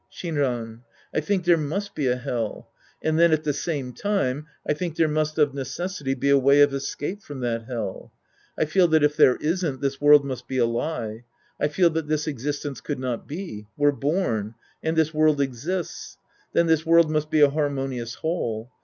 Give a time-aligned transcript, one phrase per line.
[0.11, 0.81] Shinran.
[1.13, 2.71] I think there must be a Hell.
[3.03, 6.39] And then, at the same time, I ihink there must of neces sity be a
[6.39, 8.11] way of escape from that Hell.
[8.57, 11.25] I feel that if there isn't, this ^\'orId must be a lie.
[11.59, 13.67] I feel that this existence could not be.
[13.77, 14.55] We're born.
[14.81, 16.17] And this world exists.
[16.51, 18.71] Then, this world must be a harmoni ous whole.